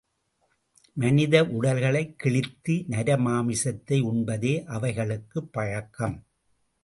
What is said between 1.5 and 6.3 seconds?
உடல்களைக் கிழித்து நரமாமிசத்தை உண்பதே அவைகளுக்குப் பழக்கம்.